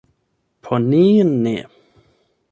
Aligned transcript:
Por 0.67 0.79
ni 0.85 1.01
ne. 1.43 1.53